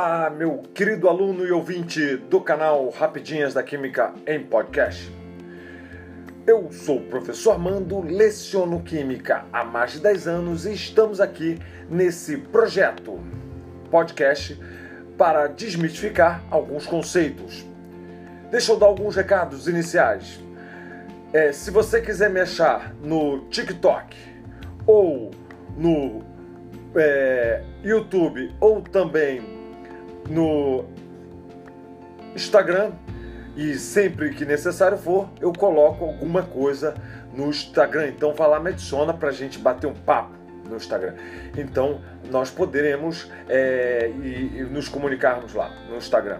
[0.00, 5.12] Olá, meu querido aluno e ouvinte do canal Rapidinhas da Química em Podcast.
[6.46, 11.58] Eu sou o professor Armando, leciono Química há mais de 10 anos e estamos aqui
[11.90, 13.18] nesse projeto
[13.90, 14.56] podcast
[15.16, 17.66] para desmistificar alguns conceitos.
[18.52, 20.38] Deixa eu dar alguns recados iniciais.
[21.32, 24.16] É, se você quiser me achar no TikTok
[24.86, 25.32] ou
[25.76, 26.22] no
[26.94, 29.57] é, YouTube ou também
[30.28, 30.84] no
[32.34, 32.92] Instagram,
[33.56, 36.94] e sempre que necessário for, eu coloco alguma coisa
[37.34, 38.08] no Instagram.
[38.08, 40.32] Então vá lá, me adiciona para a gente bater um papo
[40.68, 41.14] no Instagram.
[41.56, 46.38] Então nós poderemos é, e, e nos comunicarmos lá no Instagram.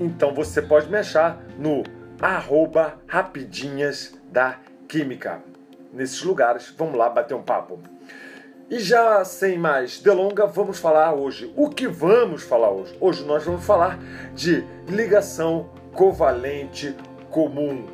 [0.00, 1.84] Então você pode me achar no
[2.20, 5.40] arroba rapidinhas da química.
[5.92, 7.78] Nesses lugares, vamos lá bater um papo.
[8.70, 11.50] E já sem mais delonga, vamos falar hoje.
[11.56, 12.94] O que vamos falar hoje?
[13.00, 13.98] Hoje nós vamos falar
[14.34, 16.94] de ligação covalente
[17.30, 17.86] comum.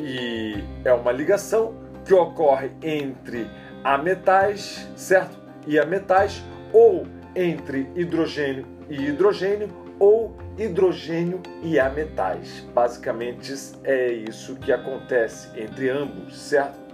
[0.00, 3.48] E é uma ligação que ocorre entre
[3.84, 5.38] ametais, certo?
[5.64, 6.42] E ametais,
[6.72, 9.68] ou entre hidrogênio e hidrogênio,
[10.00, 12.66] ou hidrogênio e ametais.
[12.74, 13.54] Basicamente
[13.84, 16.89] é isso que acontece entre ambos, certo?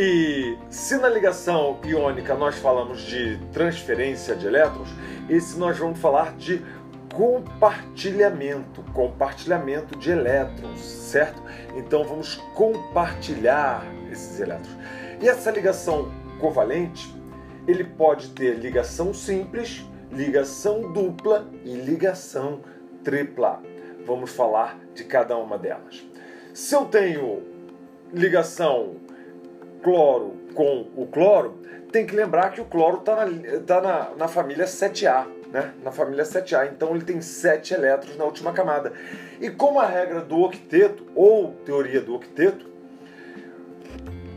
[0.00, 4.88] E se na ligação iônica nós falamos de transferência de elétrons,
[5.28, 6.64] esse nós vamos falar de
[7.12, 11.42] compartilhamento, compartilhamento de elétrons, certo?
[11.74, 14.78] Então vamos compartilhar esses elétrons.
[15.20, 17.12] E essa ligação covalente,
[17.66, 22.60] ele pode ter ligação simples, ligação dupla e ligação
[23.02, 23.60] tripla.
[24.06, 26.08] Vamos falar de cada uma delas.
[26.54, 27.42] Se eu tenho
[28.12, 29.07] ligação
[29.82, 31.58] cloro com o cloro,
[31.92, 35.72] tem que lembrar que o cloro está na, tá na, na família 7A, né?
[35.82, 38.92] Na família 7A, então ele tem 7 elétrons na última camada.
[39.40, 42.66] E como a regra do octeto, ou teoria do octeto,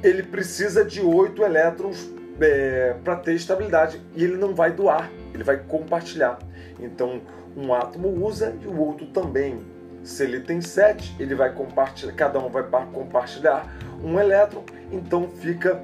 [0.03, 2.09] ele precisa de 8 elétrons
[2.39, 6.39] é, para ter estabilidade e ele não vai doar, ele vai compartilhar.
[6.79, 7.21] Então,
[7.55, 9.59] um átomo usa e o outro também.
[10.03, 13.71] Se ele tem 7, ele vai compartilhar, cada um vai compartilhar
[14.03, 15.83] um elétron, então fica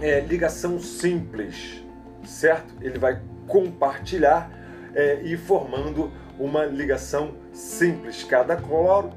[0.00, 1.84] é, ligação simples,
[2.24, 2.74] certo?
[2.80, 4.50] Ele vai compartilhar
[4.94, 8.24] é, e formando uma ligação simples.
[8.24, 9.10] Cada cloro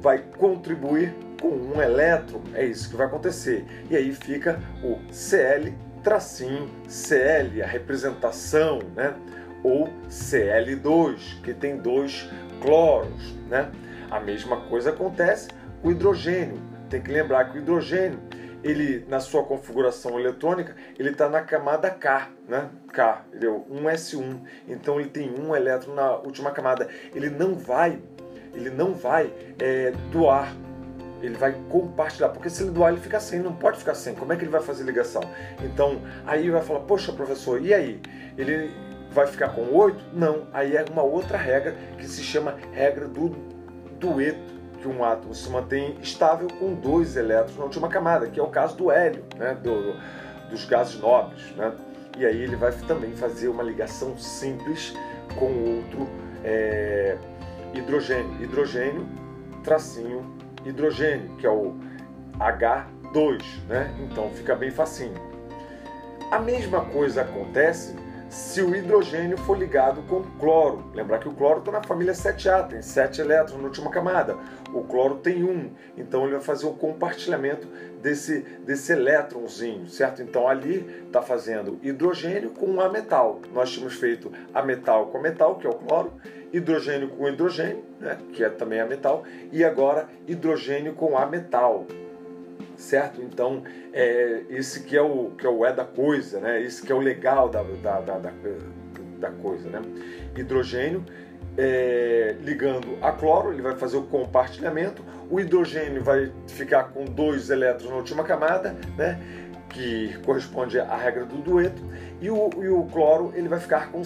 [0.00, 3.64] vai contribuir com um elétron, é isso que vai acontecer.
[3.90, 5.72] E aí fica o Cl
[6.04, 9.14] tracinho Cl, a representação, né?
[9.62, 12.30] Ou Cl2, que tem dois
[12.60, 13.70] cloros, né?
[14.10, 15.48] A mesma coisa acontece
[15.80, 18.20] com o hidrogênio tem que lembrar que o hidrogênio,
[18.62, 22.70] ele na sua configuração eletrônica, ele está na camada K, né?
[22.92, 24.40] K, ele é 1s1.
[24.68, 26.88] Então ele tem um elétron na última camada.
[27.12, 28.00] Ele não vai,
[28.54, 30.54] ele não vai é, doar
[31.20, 34.14] ele vai compartilhar, porque se ele doar ele fica sem, não pode ficar sem.
[34.14, 35.22] Como é que ele vai fazer ligação?
[35.64, 37.98] Então, aí vai falar, poxa professor, e aí?
[38.36, 38.70] Ele
[39.10, 40.04] vai ficar com 8?
[40.12, 43.30] Não, aí é uma outra regra que se chama regra do
[43.98, 44.53] dueto
[44.84, 48.48] que um átomo se mantém estável com dois elétrons na última camada, que é o
[48.48, 49.96] caso do hélio, né, do,
[50.50, 51.50] dos gases nobres.
[51.56, 51.72] Né?
[52.18, 54.94] E aí ele vai também fazer uma ligação simples
[55.38, 55.46] com
[55.76, 56.06] outro
[56.44, 57.16] é,
[57.72, 58.42] hidrogênio.
[58.42, 59.08] Hidrogênio,
[59.62, 60.36] tracinho,
[60.66, 61.74] hidrogênio, que é o
[62.38, 63.90] H2, né?
[64.00, 65.14] Então fica bem facinho.
[66.30, 67.96] A mesma coisa acontece
[68.34, 70.90] se o hidrogênio for ligado com cloro.
[70.92, 74.36] Lembrar que o cloro está na família 7A, tem 7 elétrons na última camada.
[74.72, 77.68] O cloro tem 1, então ele vai fazer o compartilhamento
[78.02, 80.20] desse, desse elétronzinho, certo?
[80.20, 83.40] Então ali está fazendo hidrogênio com um ametal.
[83.52, 86.12] Nós tínhamos feito ametal com metal, que é o cloro,
[86.52, 91.86] hidrogênio com hidrogênio, né, que é também ametal, e agora hidrogênio com ametal,
[92.76, 93.22] certo?
[93.22, 96.62] Então, é, esse que é o que é o é da coisa, né?
[96.62, 98.32] Esse que é o legal da, da, da, da,
[99.18, 99.82] da coisa, né?
[100.36, 101.04] Hidrogênio
[101.56, 105.04] é, ligando a cloro, ele vai fazer o compartilhamento.
[105.30, 109.20] O hidrogênio vai ficar com dois elétrons na última camada, né?
[109.68, 111.82] Que corresponde à regra do dueto.
[112.20, 114.02] E o, e o cloro ele vai ficar com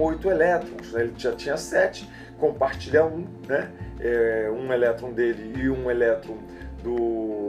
[0.00, 0.92] oito elétrons.
[0.92, 1.02] Né?
[1.02, 2.08] Ele já tinha sete,
[2.38, 3.70] compartilha um, né?
[4.00, 6.38] É, um elétron dele e um elétron
[6.82, 7.47] do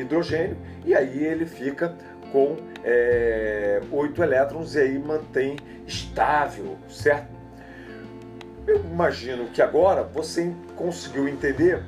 [0.00, 1.94] hidrogênio, e aí ele fica
[2.32, 5.56] com é, 8 elétrons e aí mantém
[5.86, 7.28] estável, certo?
[8.66, 11.82] Eu imagino que agora você conseguiu entender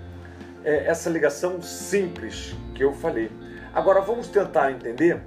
[0.65, 3.31] é, essa ligação simples que eu falei.
[3.73, 5.21] Agora vamos tentar entender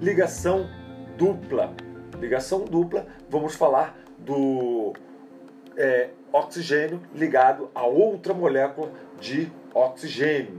[0.00, 0.68] ligação
[1.16, 1.72] dupla.
[2.18, 4.92] ligação dupla, vamos falar do
[5.76, 8.90] é, oxigênio ligado a outra molécula
[9.20, 10.56] de oxigênio,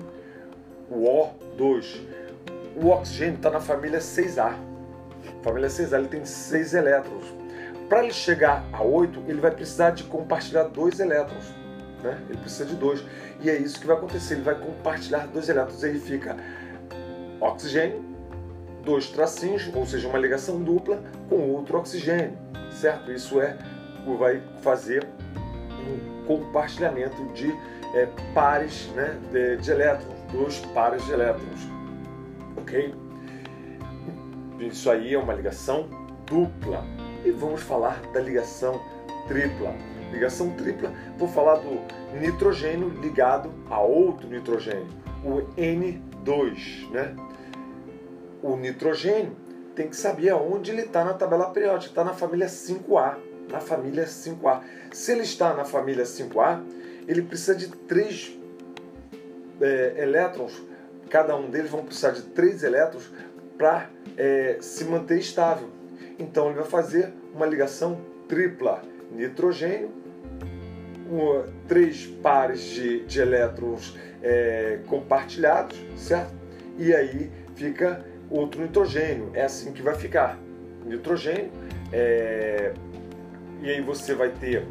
[0.92, 2.02] o O2.
[2.76, 4.56] O oxigênio está na família 6A.
[5.42, 7.26] família 6A ele tem 6 elétrons.
[7.88, 11.54] Para ele chegar a 8, ele vai precisar de compartilhar dois elétrons.
[12.04, 12.18] Né?
[12.30, 13.04] Ele precisa de dois.
[13.42, 14.36] E é isso que vai acontecer.
[14.36, 15.84] Ele vai compartilhar dois elétrons.
[15.84, 16.38] Aí fica
[17.40, 18.04] oxigênio,
[18.84, 22.38] dois tracinhos, ou seja, uma ligação dupla com outro oxigênio.
[22.72, 23.12] Certo?
[23.12, 23.58] Isso é
[24.18, 25.08] vai fazer
[25.88, 27.52] um compartilhamento de
[27.94, 31.68] é, pares né, de, de elétrons, dois pares de elétrons.
[32.58, 32.94] Ok?
[34.60, 35.90] Isso aí é uma ligação
[36.26, 36.84] dupla.
[37.26, 38.82] E vamos falar da ligação
[39.28, 39.74] tripla.
[40.12, 41.80] Ligação tripla, vou falar do
[42.20, 44.88] nitrogênio ligado a outro nitrogênio,
[45.24, 46.90] o N2.
[46.92, 47.16] Né?
[48.44, 49.36] O nitrogênio
[49.74, 53.16] tem que saber aonde ele está na tabela periódica, está na família 5A.
[53.50, 54.62] Na família 5A.
[54.92, 56.62] Se ele está na família 5A,
[57.08, 58.38] ele precisa de três
[59.62, 60.62] é, elétrons,
[61.10, 63.12] cada um deles vão precisar de três elétrons
[63.58, 65.70] para é, se manter estável.
[66.18, 68.82] Então ele vai fazer uma ligação tripla:
[69.12, 69.92] nitrogênio,
[71.10, 76.34] um, três pares de, de elétrons é, compartilhados, certo?
[76.78, 79.32] E aí fica outro nitrogênio.
[79.34, 80.38] É assim que vai ficar.
[80.86, 81.52] Nitrogênio,
[81.92, 82.74] é,
[83.62, 84.66] e aí você vai ter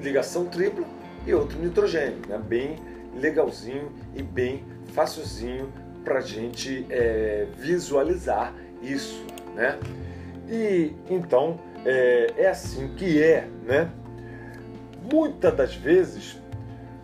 [0.00, 0.84] ligação tripla
[1.24, 2.36] e outro nitrogênio, né?
[2.38, 2.76] bem
[3.14, 5.72] legalzinho e bem facilzinho
[6.04, 9.24] para a gente é, visualizar isso,
[9.54, 9.78] né?
[10.48, 13.90] E então é, é, assim que é, né?
[15.10, 16.40] Muitas das vezes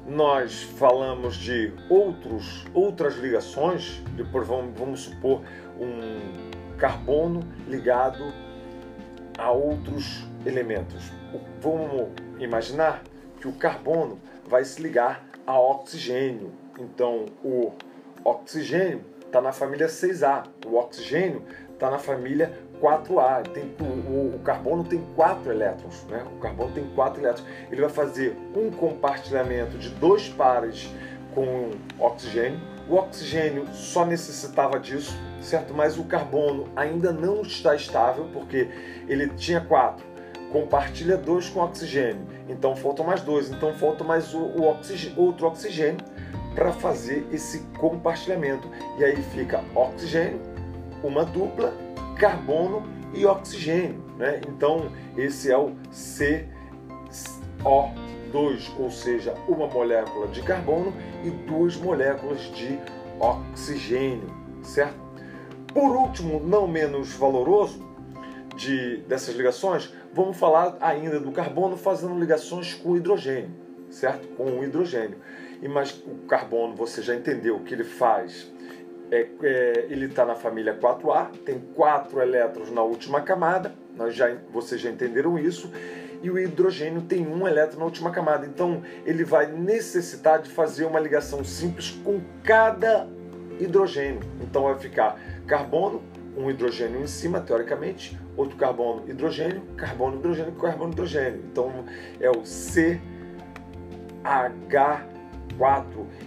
[0.06, 5.42] nós falamos de outros, outras ligações, depois vamos, vamos supor
[5.78, 8.32] um carbono ligado
[9.36, 11.12] a outros elementos.
[11.60, 12.08] Vamos
[12.38, 13.02] imaginar
[13.40, 14.18] que o carbono
[14.48, 16.52] vai se ligar a oxigênio.
[16.78, 17.72] Então, o
[18.22, 21.42] oxigênio está na família 6A, o oxigênio
[21.72, 22.52] está na família
[22.82, 23.48] 4A.
[23.48, 26.22] Tem, o, o, carbono tem quatro elétrons, né?
[26.36, 27.48] O carbono tem quatro elétrons.
[27.70, 30.92] Ele vai fazer um compartilhamento de dois pares
[31.34, 32.60] com oxigênio.
[32.86, 35.72] O oxigênio só necessitava disso, certo?
[35.72, 38.68] Mas o carbono ainda não está estável porque
[39.08, 40.04] ele tinha quatro
[40.52, 42.26] compartilha dois com oxigênio.
[42.48, 45.98] Então faltam mais dois, então falta mais o, o oxigênio, outro oxigênio
[46.54, 48.68] para fazer esse compartilhamento.
[48.98, 50.40] E aí fica oxigênio,
[51.02, 51.72] uma dupla,
[52.18, 52.82] carbono
[53.14, 54.02] e oxigênio.
[54.16, 54.40] Né?
[54.48, 56.48] Então esse é o CO2,
[58.78, 60.92] ou seja, uma molécula de carbono
[61.24, 62.78] e duas moléculas de
[63.20, 65.08] oxigênio, certo?
[65.72, 67.86] Por último, não menos valoroso
[68.56, 73.52] de, dessas ligações, Vamos falar ainda do carbono fazendo ligações com o hidrogênio,
[73.88, 74.26] certo?
[74.34, 75.16] Com o hidrogênio.
[75.62, 78.50] E mas o carbono, você já entendeu o que ele faz?
[79.12, 84.36] É, é, ele está na família 4A, tem quatro elétrons na última camada, nós já,
[84.52, 85.70] vocês já entenderam isso,
[86.20, 88.44] e o hidrogênio tem um elétron na última camada.
[88.44, 93.08] Então ele vai necessitar de fazer uma ligação simples com cada
[93.60, 94.22] hidrogênio.
[94.40, 95.16] Então vai ficar
[95.46, 96.02] carbono,
[96.38, 101.42] um hidrogênio em cima, teoricamente, outro carbono, hidrogênio, carbono, hidrogênio, carbono, hidrogênio.
[101.50, 101.84] Então
[102.20, 103.00] é o CH4.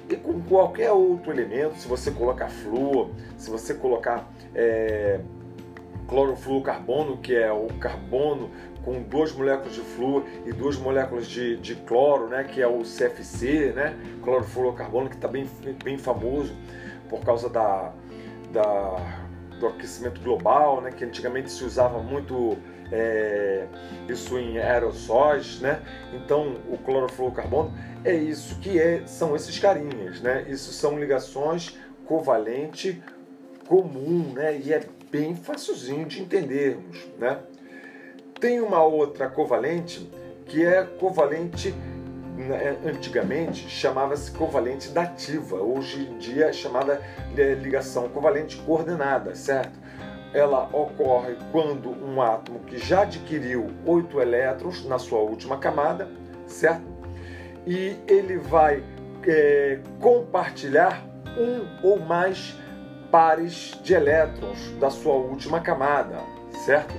[0.09, 5.21] E com qualquer outro elemento, se você colocar flúor, se você colocar é,
[6.07, 8.51] clorofluorcarbono, que é o carbono
[8.83, 12.81] com duas moléculas de flúor e duas moléculas de, de cloro, né, que é o
[12.81, 15.47] CFC, né, clorofluorcarbono, que está bem,
[15.81, 16.53] bem famoso
[17.09, 17.93] por causa da,
[18.51, 19.30] da
[19.61, 22.57] do aquecimento global, né, que antigamente se usava muito
[22.91, 23.67] é,
[24.09, 25.81] isso em aerossóis, né?
[26.13, 30.45] Então o clorofluorocarbono é isso que é, são esses carinhas, né?
[30.49, 33.01] Isso são ligações covalente
[33.67, 34.57] comum, né?
[34.57, 37.39] E é bem facilzinho de entendermos, né?
[38.39, 40.09] Tem uma outra covalente
[40.45, 41.73] que é covalente
[42.85, 47.01] antigamente chamava-se covalente dativa, hoje em dia é chamada
[47.61, 49.79] ligação covalente coordenada, certo?
[50.33, 56.09] Ela ocorre quando um átomo que já adquiriu oito elétrons na sua última camada,
[56.47, 56.85] certo?
[57.67, 58.83] E ele vai
[59.27, 61.05] é, compartilhar
[61.38, 62.57] um ou mais
[63.11, 66.17] pares de elétrons da sua última camada,
[66.65, 66.93] certo?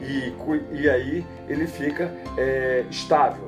[0.00, 0.32] E,
[0.72, 3.45] e aí ele fica é, estável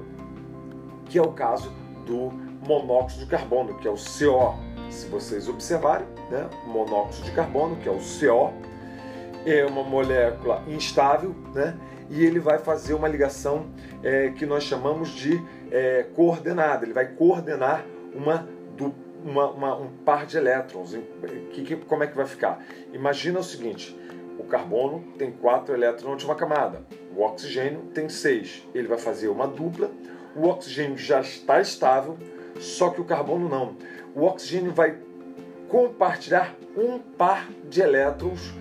[1.08, 1.72] que é o caso
[2.06, 2.30] do
[2.66, 4.58] monóxido de carbono, que é o CO.
[4.90, 8.52] Se vocês observarem, né, o monóxido de carbono, que é o CO,
[9.46, 11.76] é uma molécula instável, né?
[12.10, 13.66] E ele vai fazer uma ligação
[14.02, 16.84] é, que nós chamamos de é, coordenada.
[16.84, 17.84] Ele vai coordenar
[18.14, 18.48] uma,
[19.22, 20.96] uma, uma, um par de elétrons.
[21.52, 22.64] Que, que, como é que vai ficar?
[22.92, 23.98] Imagina o seguinte:
[24.38, 26.82] o carbono tem quatro elétrons na última camada,
[27.14, 28.66] o oxigênio tem seis.
[28.74, 29.90] Ele vai fazer uma dupla.
[30.38, 32.16] O oxigênio já está estável,
[32.60, 33.76] só que o carbono não.
[34.14, 34.96] O oxigênio vai
[35.68, 38.54] compartilhar um par de elétrons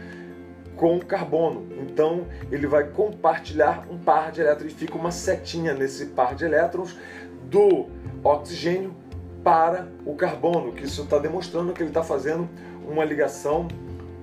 [0.76, 1.68] com carbono.
[1.80, 6.46] Então ele vai compartilhar um par de elétrons e fica uma setinha nesse par de
[6.46, 6.98] elétrons
[7.44, 7.86] do
[8.24, 8.96] oxigênio
[9.44, 12.50] para o carbono, que isso está demonstrando que ele está fazendo
[12.88, 13.68] uma ligação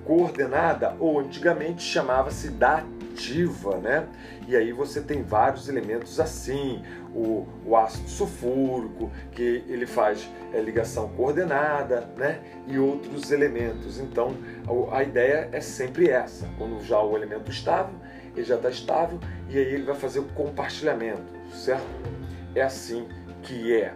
[0.05, 4.07] coordenada, ou antigamente chamava-se dativa, né?
[4.47, 6.83] E aí você tem vários elementos assim,
[7.13, 12.39] o, o ácido sulfúrico, que ele faz é, ligação coordenada, né?
[12.67, 13.99] E outros elementos.
[13.99, 14.35] Então
[14.91, 17.95] a, ideia é sempre essa, quando já o elemento estável,
[18.35, 19.19] ele já está estável
[19.49, 21.85] e aí ele vai fazer o compartilhamento, certo?
[22.53, 23.07] É assim
[23.41, 23.93] que é,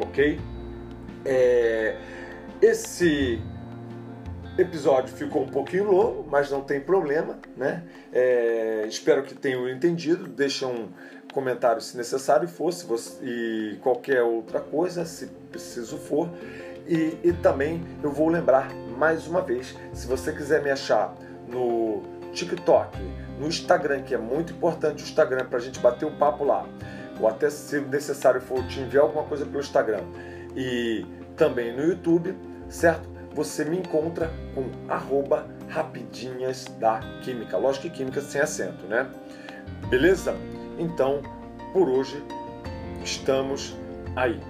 [0.00, 0.38] ok?
[1.24, 1.96] É,
[2.60, 3.40] esse
[4.58, 7.82] episódio ficou um pouquinho longo, mas não tem problema, né?
[8.12, 10.26] É, espero que tenham entendido.
[10.26, 10.88] Deixa um
[11.32, 16.30] comentário se necessário for, se você, e qualquer outra coisa, se preciso for.
[16.86, 21.14] E, e também eu vou lembrar mais uma vez, se você quiser me achar
[21.48, 22.96] no TikTok,
[23.38, 26.66] no Instagram, que é muito importante o Instagram para a gente bater um papo lá,
[27.20, 30.02] ou até se necessário for te enviar alguma coisa pelo Instagram,
[30.56, 31.04] e
[31.36, 32.36] também no YouTube,
[32.68, 33.15] certo?
[33.36, 37.58] Você me encontra com arroba rapidinhas da química.
[37.58, 39.06] Lógico que química sem acento, né?
[39.90, 40.34] Beleza?
[40.78, 41.20] Então,
[41.74, 42.24] por hoje,
[43.04, 43.76] estamos
[44.16, 44.40] aí.